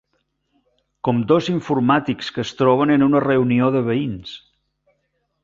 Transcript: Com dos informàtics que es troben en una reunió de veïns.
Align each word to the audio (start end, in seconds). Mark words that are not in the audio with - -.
Com 1.07 1.19
dos 1.31 1.49
informàtics 1.55 2.31
que 2.39 2.41
es 2.45 2.55
troben 2.63 2.95
en 2.95 3.07
una 3.09 3.23
reunió 3.27 3.71
de 3.77 3.85
veïns. 3.91 4.35